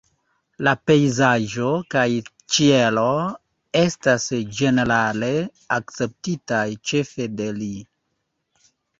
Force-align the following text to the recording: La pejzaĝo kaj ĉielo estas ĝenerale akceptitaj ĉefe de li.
La 0.67 0.71
pejzaĝo 0.89 1.65
kaj 1.95 2.05
ĉielo 2.55 3.03
estas 3.81 4.25
ĝenerale 4.59 5.29
akceptitaj 5.77 6.63
ĉefe 6.93 7.29
de 7.43 7.51
li. 7.59 7.69